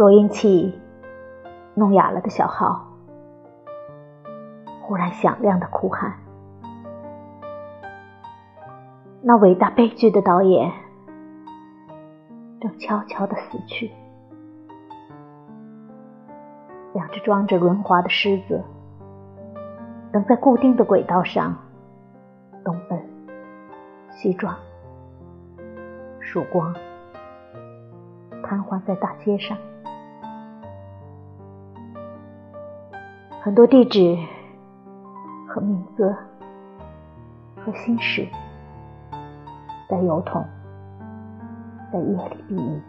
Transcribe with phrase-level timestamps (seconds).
[0.00, 0.80] 录音器
[1.74, 2.86] 弄哑了的小号，
[4.80, 6.14] 忽然响亮的哭喊。
[9.20, 10.72] 那伟大悲剧的导演
[12.62, 13.90] 正悄悄的死去。
[16.94, 18.64] 两只装着轮滑的狮子，
[20.10, 21.54] 等在固定的轨道上
[22.64, 22.98] 东奔
[24.12, 24.56] 西撞，
[26.20, 26.74] 曙光
[28.42, 29.54] 瘫痪在大街上。
[33.42, 34.18] 很多地址
[35.48, 36.14] 和名字
[37.56, 38.28] 和心事，
[39.88, 40.44] 在油桶
[41.90, 42.82] 在夜里低语。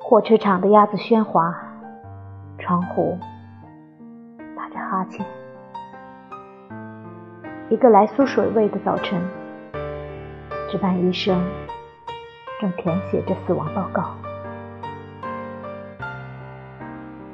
[0.00, 1.54] 火车场的鸭子喧哗，
[2.58, 3.18] 窗户
[4.56, 5.26] 打着哈欠。
[7.68, 9.20] 一个来苏水味的早晨，
[10.70, 11.38] 值班医生
[12.58, 14.14] 正填写着死亡报告。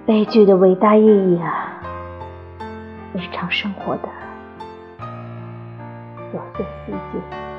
[0.05, 1.81] 悲剧的伟大意义啊，
[3.15, 4.09] 日常生活的
[6.33, 7.52] 琐碎细节。